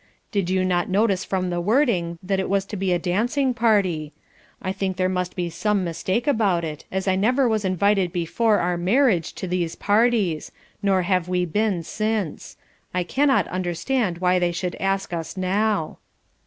Did 0.31 0.49
you 0.49 0.65
not 0.65 0.89
notice 0.89 1.23
from 1.23 1.51
the 1.51 1.61
wording 1.61 2.17
that 2.23 2.39
it 2.39 2.49
was 2.49 2.65
to 2.65 2.75
be 2.75 2.91
a 2.91 2.97
dancing 2.97 3.53
party. 3.53 4.13
I 4.59 4.71
think 4.71 4.97
there 4.97 5.05
must 5.07 5.35
be 5.35 5.47
some 5.51 5.83
mistake 5.83 6.25
about 6.25 6.63
it, 6.65 6.85
as 6.91 7.07
I 7.07 7.15
never 7.15 7.47
was 7.47 7.63
invited 7.63 8.11
before 8.11 8.57
our 8.57 8.77
marriage 8.77 9.33
to 9.35 9.47
these 9.47 9.75
parties, 9.75 10.51
nor 10.81 11.03
have 11.03 11.27
we 11.27 11.45
been 11.45 11.83
since; 11.83 12.57
I 12.95 13.03
cannot 13.03 13.45
understand 13.49 14.17
why 14.17 14.39
they 14.39 14.51
should 14.51 14.73
ask 14.79 15.13
us 15.13 15.37
now." 15.37 15.99